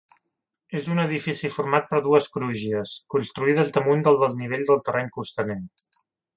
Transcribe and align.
És 0.77 0.87
un 0.95 1.01
edifici 1.03 1.51
format 1.57 1.85
per 1.91 1.99
dues 2.07 2.29
crugies, 2.39 2.95
construïdes 3.17 3.71
damunt 3.79 4.03
del 4.09 4.21
desnivell 4.25 4.67
del 4.73 4.85
terreny 4.91 5.15
costaner. 5.21 5.63